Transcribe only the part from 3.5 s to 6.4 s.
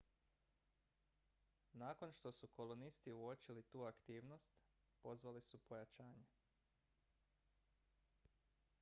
tu aktivnost pozvali su pojačanje